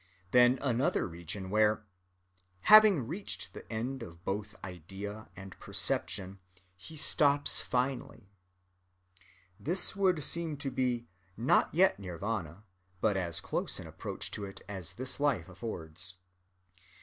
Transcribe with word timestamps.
Then 0.31 0.57
another 0.63 1.07
region 1.07 1.51
where, 1.51 1.85
"having 2.61 3.05
reached 3.05 3.53
the 3.53 3.71
end 3.71 4.01
of 4.01 4.25
both 4.25 4.55
idea 4.63 5.29
and 5.35 5.55
perception, 5.59 6.39
he 6.75 6.95
stops 6.97 7.61
finally." 7.61 8.31
This 9.59 9.95
would 9.95 10.23
seem 10.23 10.57
to 10.57 10.71
be, 10.71 11.07
not 11.37 11.71
yet 11.71 11.99
Nirvâna, 11.99 12.63
but 12.99 13.15
as 13.15 13.39
close 13.39 13.79
an 13.79 13.85
approach 13.85 14.31
to 14.31 14.43
it 14.43 14.61
as 14.67 14.93
this 14.93 15.19
life 15.19 15.47
affords. 15.47 16.15